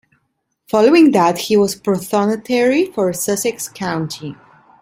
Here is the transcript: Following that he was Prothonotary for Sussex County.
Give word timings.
Following 0.69 1.11
that 1.11 1.37
he 1.37 1.55
was 1.55 1.75
Prothonotary 1.75 2.91
for 2.91 3.13
Sussex 3.13 3.67
County. 3.69 4.35